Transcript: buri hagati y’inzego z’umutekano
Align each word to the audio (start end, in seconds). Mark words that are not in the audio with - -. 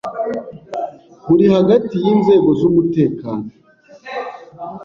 buri 1.27 1.45
hagati 1.55 1.95
y’inzego 2.03 2.49
z’umutekano 2.59 3.45